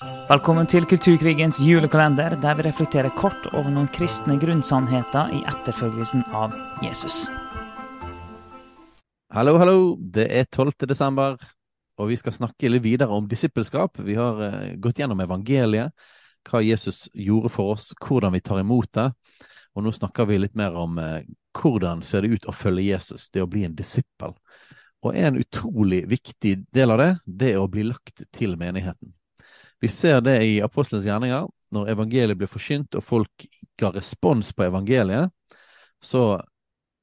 [0.00, 6.54] Velkommen til Kulturkrigens julekalender, der vi reflekterer kort over noen kristne grunnsannheter i etterfølgelsen av
[6.80, 7.26] Jesus.
[9.36, 9.98] Hallo, hallo.
[10.00, 10.88] Det er 12.
[10.88, 11.36] desember,
[12.00, 14.00] og vi skal snakke litt videre om disippelskap.
[14.00, 15.92] Vi har uh, gått gjennom evangeliet,
[16.48, 19.10] hva Jesus gjorde for oss, hvordan vi tar imot det.
[19.76, 21.20] Og nå snakker vi litt mer om uh,
[21.60, 24.32] hvordan ser det ut å følge Jesus, det å bli en disippel.
[25.04, 29.12] Og en utrolig viktig del av det, det er å bli lagt til menigheten.
[29.80, 31.48] Vi ser det i apostelens gjerninger.
[31.70, 33.46] Når evangeliet ble forkynt og folk
[33.78, 35.30] ga respons på evangeliet,
[36.02, 36.40] så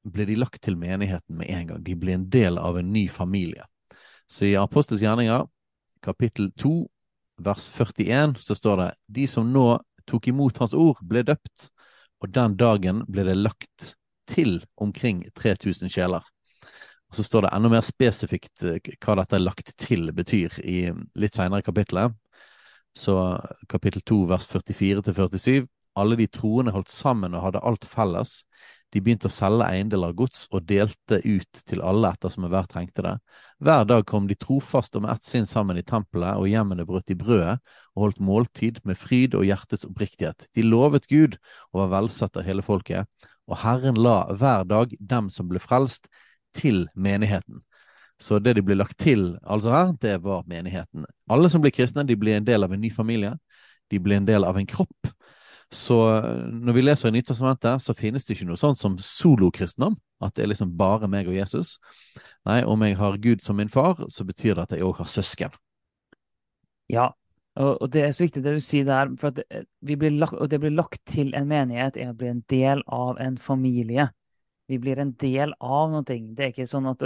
[0.08, 1.82] ble de lagt til menigheten med en gang.
[1.84, 3.64] De ble en del av en ny familie.
[4.28, 5.46] Så i apostelens gjerninger,
[6.04, 6.74] kapittel 2,
[7.42, 8.88] vers 41, så står det
[9.18, 9.66] de som nå
[10.08, 11.68] tok imot hans ord, ble døpt,
[12.22, 13.94] og den dagen ble det lagt
[14.28, 16.24] til omkring 3000 sjeler.
[17.08, 21.38] Og Så står det enda mer spesifikt eh, hva dette lagt til betyr i litt
[21.38, 22.12] seinere i kapittelet.
[22.96, 23.16] Så
[23.68, 25.66] kapittel 2 vers 44 til 47.
[25.98, 28.42] Alle de troende holdt sammen og hadde alt felles.
[28.94, 32.68] De begynte å selge eiendeler og gods og delte ut til alle etter som hver
[32.70, 33.14] trengte det.
[33.60, 37.12] Hver dag kom de trofast og med ett sinn sammen i tempelet, og hjemmene brøt
[37.12, 37.58] i brødet
[37.94, 40.46] og holdt måltid med fryd og hjertets oppriktighet.
[40.56, 41.36] De lovet Gud
[41.74, 43.10] og var velsatt av hele folket,
[43.48, 46.08] og Herren la hver dag dem som ble frelst,
[46.56, 47.60] til menigheten.
[48.18, 51.06] Så det de ble lagt til altså her, det var menigheten.
[51.30, 53.36] Alle som blir kristne, de blir en del av en ny familie.
[53.90, 55.12] De blir en del av en kropp.
[55.70, 55.96] Så
[56.48, 59.98] når vi leser i Nytestamentet, så finnes det ikke noe sånt som solokristendom.
[60.24, 61.76] At det er liksom bare meg og Jesus.
[62.48, 65.10] Nei, om jeg har Gud som min far, så betyr det at jeg òg har
[65.12, 65.54] søsken.
[66.88, 67.10] Ja,
[67.58, 69.10] og, det er så viktig det du sier der.
[69.20, 72.28] for at vi blir lagt, Og det blir lagt til en menighet er å bli
[72.28, 74.08] en del av en familie.
[74.68, 76.02] Vi blir en del av noe.
[76.04, 77.02] Det er ikke sånn at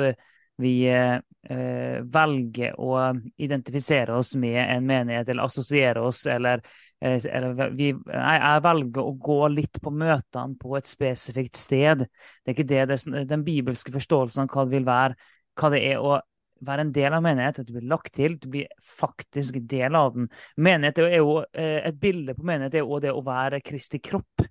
[0.60, 2.96] vi eh, velger å
[3.36, 6.62] identifisere oss med en menighet eller assosiere oss, eller,
[7.00, 12.04] eh, eller vi, jeg velger å gå litt på møtene på et spesifikt sted.
[12.06, 15.82] Det er ikke det, det den bibelske forståelsen av hva det vil være, hva det
[15.92, 16.20] er å
[16.62, 20.12] være en del av menighet, at du blir lagt til, du blir faktisk del av
[20.14, 20.28] den.
[20.62, 24.48] Menighet er jo, eh, Et bilde på menighet er jo det å være Kristi kropp.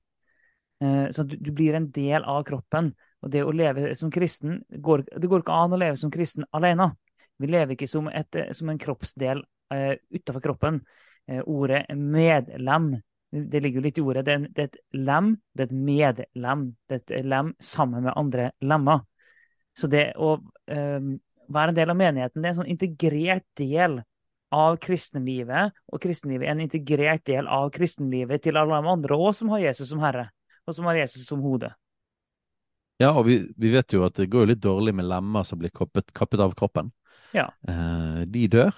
[0.81, 2.87] Så du, du blir en del av kroppen.
[3.21, 6.45] Og det å leve som kristen går, Det går ikke an å leve som kristen
[6.51, 6.91] alene.
[7.41, 9.43] Vi lever ikke som, et, som en kroppsdel
[9.73, 10.81] uh, utenfor kroppen.
[11.29, 12.95] Uh, ordet medlem
[13.31, 14.25] det ligger jo litt i ordet.
[14.27, 16.65] Det er, det er, et lem, det er et medlem.
[16.89, 19.05] Det er et lem sammen med andre lemmer.
[19.77, 21.11] Så det å uh,
[21.51, 24.01] være en del av menigheten det er en sånn integrert del
[24.51, 25.77] av kristenlivet.
[25.93, 29.63] Og kristenlivet er en integrert del av kristenlivet til alle de andre òg som har
[29.69, 30.27] Jesus som herre,
[30.67, 31.71] og som har Jesus som hode.
[33.01, 35.73] Ja, og vi, vi, vet jo at det går litt dårlig med lemmer som blir
[35.73, 36.91] kappet, kappet av kroppen.
[37.33, 37.49] Ja.
[37.67, 38.75] Eh, de dør.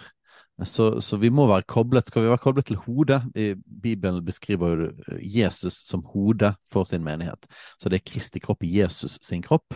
[0.63, 2.07] Så, så, vi må være koblet.
[2.07, 3.23] Skal vi være koblet til hodet?
[3.65, 4.89] Bibelen beskriver jo
[5.19, 7.47] Jesus som hodet for sin menighet.
[7.81, 9.73] Så det er Kristi kropp i Jesus sin kropp,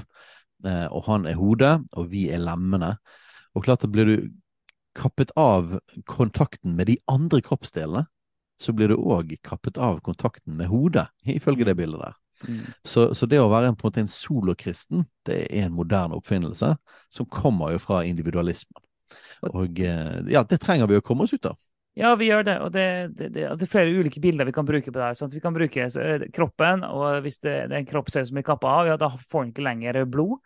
[0.66, 2.96] eh, og han er hodet, og vi er lemmene.
[3.57, 4.30] Og klart at blir du
[4.97, 8.06] kappet av kontakten med de andre kroppsdelene,
[8.62, 12.16] så blir du òg kappet av kontakten med hodet, ifølge det bildet der.
[12.46, 12.66] Mm.
[12.86, 16.20] Så, så, det å være en, på en måte en solokristen, det er en moderne
[16.20, 16.75] oppfinnelse
[17.14, 18.84] som kommer jo fra individualismen.
[19.48, 21.58] Og eh, ja, det trenger vi å komme oss ut av.
[21.98, 22.58] Ja, vi gjør det.
[22.62, 22.86] Og det,
[23.18, 25.14] det, det, det er flere ulike bilder vi kan bruke på det.
[25.18, 25.88] Sånn vi kan bruke
[26.36, 29.56] kroppen, og hvis det, er en kroppsdel som blir kappa av, ja, da får den
[29.56, 30.38] ikke lenger blod.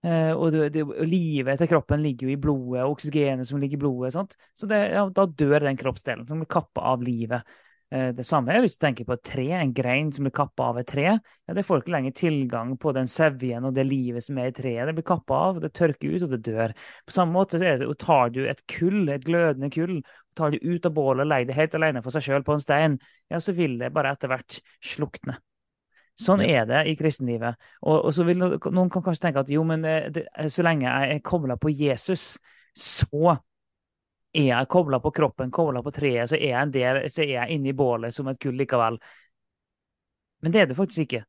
[0.00, 0.56] Eh, og
[1.04, 4.14] livet til kroppen ligger jo i blodet, og oksygenet som ligger i blodet.
[4.16, 4.38] Sånt.
[4.56, 7.44] Så ja, da dør den kroppsdelen som blir kappa av livet.
[7.90, 10.68] Eh, det samme er hvis du tenker på et tre, en grein som blir kappa
[10.70, 11.06] av et tre.
[11.18, 14.54] ja, Det får ikke lenger tilgang på den sevjen og det livet som er i
[14.54, 14.86] treet.
[14.86, 16.74] Det blir kappa av, det tørker ut, og det dør.
[17.06, 20.00] På samme måte så det, tar du et kull, et glødende kull,
[20.38, 22.62] tar det ut av bålet og legger det helt alene for seg sjøl på en
[22.62, 22.98] stein,
[23.30, 25.40] ja, så vil det bare etter hvert slukne.
[26.20, 27.56] Sånn er det i kristenlivet.
[27.80, 30.86] Og, og så vil Noen kan kanskje tenke at jo, men eh, det, så lenge
[30.86, 32.34] jeg er kobla på Jesus,
[32.76, 33.40] så
[34.32, 37.32] er jeg kobla på kroppen, kobla på treet, så er jeg en del, så er
[37.34, 38.98] jeg inne i bålet som et kull likevel.
[40.40, 41.24] Men det er det faktisk ikke.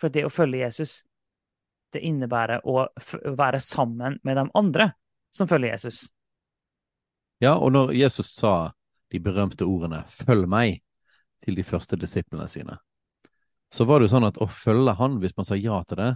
[0.00, 1.00] For det å følge Jesus,
[1.92, 2.88] det innebærer å
[3.36, 4.92] være sammen med de andre
[5.34, 6.08] som følger Jesus.
[7.40, 8.72] Ja, og når Jesus sa
[9.10, 10.82] de berømte ordene 'følg meg'
[11.40, 12.76] til de første disiplene sine,
[13.72, 16.10] så var det jo sånn at å følge han, hvis man sa ja til det,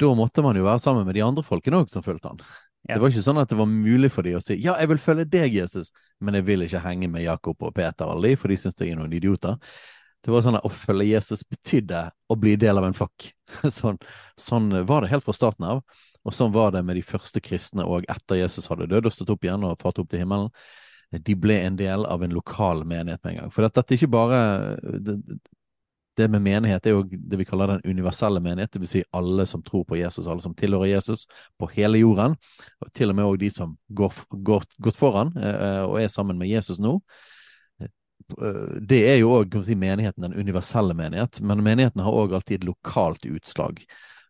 [0.00, 2.40] da måtte man jo være sammen med de andre folkene òg som fulgte han.
[2.88, 2.96] Ja.
[2.96, 5.00] Det var ikke sånn at det var mulig for dem å si ja, jeg vil
[5.02, 8.38] følge deg, Jesus, men jeg vil ikke henge med Jakob og Peter og alle de,
[8.40, 9.58] for de syns jeg er noen idioter.
[10.22, 13.32] Det var sånn at Å følge Jesus betydde å bli del av en flokk.
[13.78, 13.98] Sånn,
[14.38, 15.82] sånn, var det helt fra starten av.
[16.22, 19.32] Og sånn var det med de første kristne òg etter Jesus hadde dødd og stått
[19.34, 20.52] opp igjen og fart opp til himmelen.
[21.12, 23.50] de ble en del av en lokal menighet med en gang.
[23.52, 24.38] For dette er ikke bare
[26.16, 28.90] det med menighet er jo det vi kaller den universelle menighet, dvs.
[28.90, 31.26] Si alle som tror på Jesus, alle som tilhører Jesus
[31.58, 32.36] på hele jorden.
[32.84, 36.38] Og til og med også de som går, går gått foran eh, og er sammen
[36.40, 36.98] med Jesus nå.
[37.82, 42.60] Eh, det er jo òg si, menigheten, den universelle menighet, men menigheten har òg alltid
[42.60, 43.80] et lokalt utslag.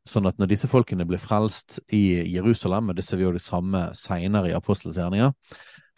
[0.09, 3.45] Sånn at når disse folkene ble frelst i Jerusalem, og det ser vi jo det
[3.45, 5.35] samme seinere i apostelens gjerninger,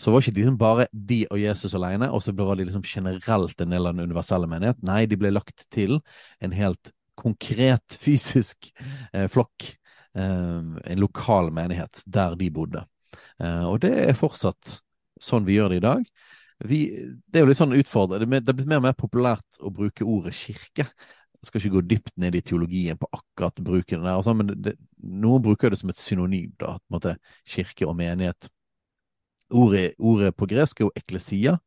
[0.00, 2.84] så var ikke de liksom bare de og Jesus alene, og så ble de liksom
[2.86, 4.80] generelt en del av den universelle menighet.
[4.82, 6.00] Nei, de ble lagt til
[6.42, 8.72] en helt konkret, fysisk
[9.12, 9.70] eh, flokk.
[10.18, 10.60] Eh,
[10.92, 12.84] en lokal menighet der de bodde.
[13.38, 14.78] Eh, og det er fortsatt
[15.22, 16.08] sånn vi gjør det i dag.
[16.64, 16.80] Vi,
[17.26, 18.40] det er jo litt sånn utfordrende.
[18.40, 20.88] Det er blitt mer og mer populært å bruke ordet kirke.
[21.44, 24.78] Jeg skal ikke gå dypt ned i teologien på akkurat bruken der, altså, men det,
[25.04, 27.16] noen bruker det som et synonym, da, på en måte,
[27.52, 28.48] kirke og menighet.
[29.54, 31.58] Ordet, ordet på gresk er jo eklesia,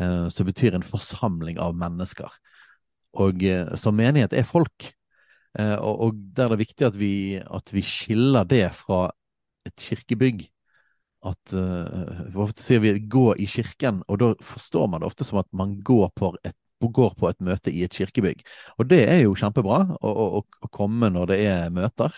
[0.00, 2.32] eh, som betyr en forsamling av mennesker.
[3.22, 4.88] Og eh, som menighet er folk.
[5.58, 9.06] Eh, og, og, der er det viktig at vi, at vi skiller det fra
[9.68, 10.48] et kirkebygg.
[11.22, 15.46] At Ofte sier vi 'gå i kirken', og da forstår man det ofte som at
[15.54, 18.42] man går på et går på et møte i et kirkebygg.
[18.78, 22.10] Og det er jo kjempebra å, å, å, komme når det er møter,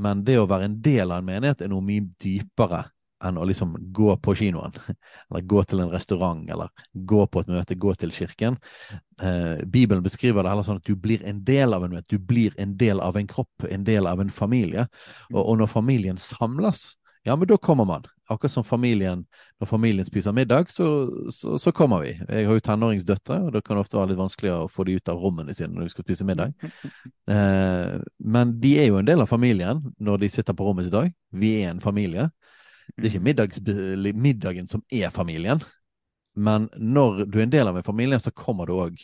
[0.00, 2.86] men det å være en del av en menighet er noe mye dypere
[3.24, 4.74] enn å liksom gå på kinoen,
[5.30, 8.58] eller gå til en restaurant, eller gå på et møte, gå til kirken.
[9.22, 12.20] Eh, Bibelen beskriver det heller sånn at du blir en del av en møte, du
[12.20, 14.86] blir en del av en kropp, en del av en familie.
[15.32, 16.92] Og, og når familien samles,
[17.26, 18.04] ja, men da kommer man.
[18.30, 19.24] Akkurat som familien,
[19.58, 20.86] når familien spiser middag, så,
[21.30, 22.12] så, så kommer vi.
[22.28, 25.10] Jeg har jo tenåringsdøtre, og det kan ofte være litt vanskelig å få de ut
[25.10, 26.54] av rommene sine når de skal spise middag.
[27.26, 30.94] Eh, men de er jo en del av familien når de sitter på rommet sitt
[30.94, 31.10] dag.
[31.34, 32.28] Vi er en familie.
[32.94, 35.62] Det er ikke middagen som er familien,
[36.36, 39.00] men når du er en del av en familie, så kommer du òg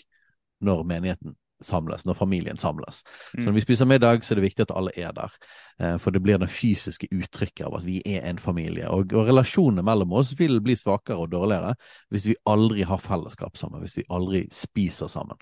[0.62, 3.02] når menigheten samles, når familien samles.
[3.32, 5.36] Så når vi spiser middag, så er det viktig at alle er der.
[5.78, 8.88] Eh, for det blir det fysiske uttrykket av at vi er en familie.
[8.90, 11.74] Og, og relasjonene mellom oss vil bli svakere og dårligere
[12.12, 15.38] hvis vi aldri har fellesskap sammen, hvis vi aldri spiser sammen.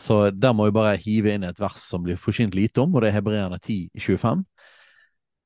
[0.00, 3.02] Så der må vi bare hive inn et vers som blir forsynt lite om, og
[3.02, 4.44] det er Hebreerne 10, 25.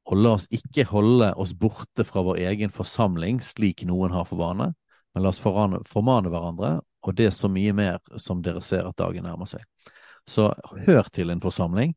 [0.04, 4.40] Og la oss ikke holde oss borte fra vår egen forsamling slik noen har for
[4.42, 4.72] vane,
[5.14, 8.98] men la oss formane hverandre, og det er så mye mer som dere ser at
[9.00, 9.64] dagen nærmer seg.
[10.28, 10.50] Så
[10.86, 11.94] hør til en forsamling,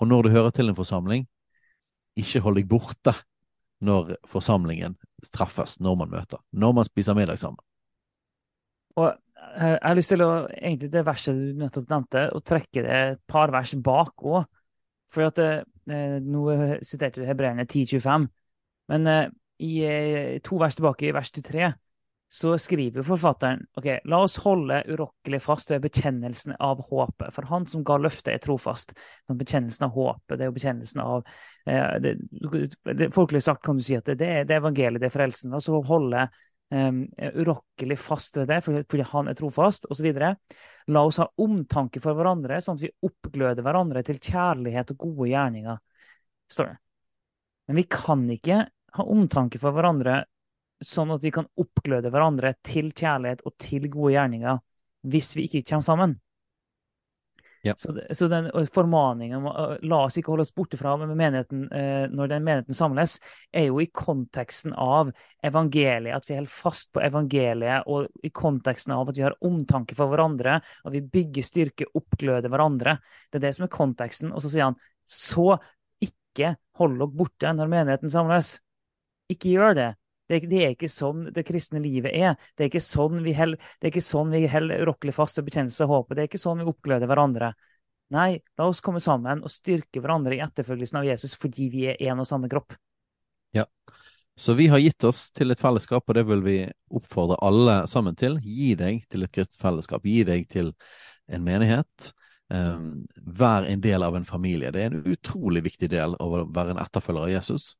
[0.00, 1.24] og når du hører til en forsamling,
[2.16, 3.12] ikke hold deg borte
[3.84, 4.96] når forsamlingen
[5.32, 7.60] treffes, når man møter, når man spiser middag sammen.
[8.96, 9.12] Og
[9.56, 13.20] jeg har lyst til å, egentlig det verset du nettopp nevnte, å trekke det et
[13.28, 14.44] par vers bak òg.
[15.12, 16.44] For at det, eh, Nå
[16.82, 18.26] siterte du Hebreerne 10.25,
[18.88, 19.26] men eh,
[19.58, 21.72] i eh, to vers tilbake, i vers 23,
[22.28, 27.30] så skriver forfatteren ok, la oss holde urokkelig fast ved bekjennelsen av håpet.
[27.34, 28.96] For han som ga løftet, er trofast.
[29.30, 31.22] Bekjennelsen av håpet, det er jo bekjennelsen av
[31.70, 32.16] eh, det,
[32.90, 35.54] det, Folkelig sagt kan du si at det, det er evangeliet, det er frelsen.
[35.54, 36.26] La oss holde
[36.72, 40.08] urokkelig fast ved det fordi han er trofast, osv.
[40.90, 45.30] La oss ha omtanke for hverandre, sånn at vi oppgløder hverandre til kjærlighet og gode
[45.30, 45.78] gjerninger,
[46.50, 46.78] står det.
[47.66, 48.62] Men vi kan ikke
[48.96, 50.24] ha omtanke for hverandre
[50.84, 54.60] sånn at vi kan oppgløde hverandre til kjærlighet og til gode gjerninger
[55.06, 56.14] hvis vi ikke kommer sammen.
[57.66, 57.74] Ja.
[57.76, 62.30] Så, så, den formaningen om la oss ikke holde oss borte fra menigheten eh, når
[62.30, 63.16] den menigheten samles,
[63.50, 65.10] er jo i konteksten av
[65.44, 69.98] evangeliet, at vi holder fast på evangeliet, og i konteksten av at vi har omtanke
[69.98, 72.98] for hverandre, og vi bygger styrke, oppgløder hverandre.
[73.30, 74.30] Det er det som er konteksten.
[74.30, 75.56] Og så sier han så
[76.02, 78.58] ikke hold dere borte når menigheten samles.
[79.32, 79.90] Ikke gjør det.
[80.26, 82.34] Det, det, er ikke sånn det kristne livet er.
[82.56, 86.16] Det er ikke sånn vi holder sånn urokkelig fast og bekjennelse av håpet.
[86.16, 87.52] Det er ikke sånn vi oppgløder hverandre.
[88.14, 92.02] Nei, la oss komme sammen og styrke hverandre i etterfølgelsen av Jesus fordi vi er
[92.06, 92.76] én og samme kropp.
[93.54, 93.64] Ja,
[94.38, 96.58] så vi har gitt oss til et fellesskap, og det vil vi
[96.92, 98.36] oppfordre alle sammen til.
[98.44, 100.04] Gi deg til et kristent fellesskap.
[100.04, 100.74] Gi deg til
[101.32, 102.12] en menighet.
[102.52, 104.70] Um, vær en del av en familie.
[104.70, 107.72] Det er en utrolig viktig del av å være en etterfølger av Jesus.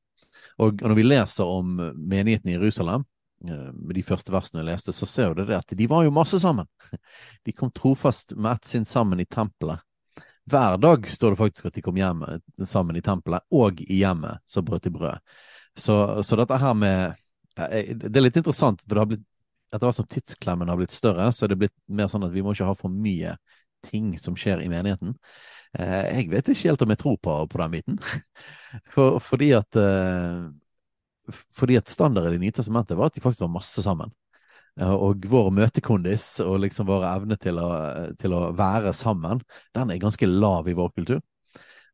[0.63, 3.05] Og, når vi leser om menigheten i Jerusalem,
[3.49, 6.15] eh, med de første versene jeg leste, så ser du det at de var jo
[6.15, 6.69] masse sammen.
[7.45, 9.85] De kom trofast med ett sinn sammen i tempelet.
[10.47, 14.01] Hver dag står det faktisk at de kom hjem eh, sammen i tempelet, og i
[14.01, 15.23] hjemmet så brøt de brød.
[15.77, 17.17] Så, så, dette her med
[17.59, 19.27] eh, Det er litt interessant, for det har blitt
[19.75, 22.43] etter hvert som tidsklemmen har blitt større, så er det blitt mer sånn at vi
[22.45, 23.35] må ikke ha for mye
[23.85, 25.17] ting som skjer i menigheten.
[25.79, 27.99] Eh, jeg vet ikke helt om jeg tror på, på den biten.
[28.95, 30.47] For, fordi at eh,
[31.55, 34.13] fordi at standarden i Nytestamentet var at de faktisk var masse sammen.
[34.77, 37.69] og vår møtekondis og liksom vår evne til å,
[38.21, 39.41] til å være sammen,
[39.75, 41.23] den er ganske lav i vår kultur.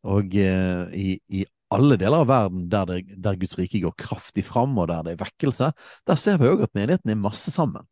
[0.02, 4.44] Og eh, i, i, alle deler av verden der, det, der, Guds rike går kraftig
[4.44, 5.70] fram, og der det er vekkelse,
[6.08, 7.86] der ser vi òg at menigheten er masse sammen.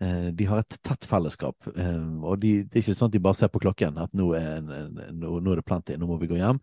[0.00, 3.22] Eh, de har et tett fellesskap, eh, og de, det er ikke sånn at de
[3.24, 6.30] bare ser på klokken at nå er, nå, nå er det plenty, nå må vi
[6.30, 6.60] gå hjem.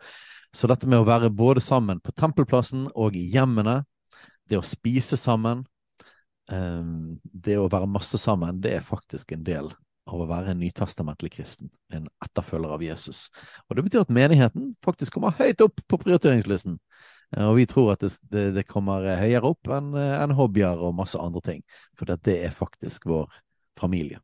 [0.55, 3.81] Så dette med å være både sammen på tempelplassen og i hjemmene,
[4.47, 5.65] det å spise sammen,
[6.53, 9.71] Ehm, det å være masse sammen, det er faktisk en del
[10.05, 13.29] av å være en nytestamentlig kristen, en etterfølger av Jesus.
[13.65, 16.77] Og Det betyr at menigheten faktisk kommer høyt opp på prioriteringslisten.
[17.31, 20.95] Eh, og vi tror at det, det, det kommer høyere opp enn en hobbyer og
[20.99, 21.65] masse andre ting.
[21.97, 23.29] For det er faktisk vår
[23.79, 24.21] familie.